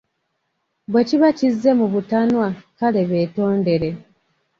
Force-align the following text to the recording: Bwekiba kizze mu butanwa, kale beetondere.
Bwekiba 0.91 1.27
kizze 1.37 1.71
mu 1.79 1.87
butanwa, 1.93 2.47
kale 2.77 3.01
beetondere. 3.09 3.89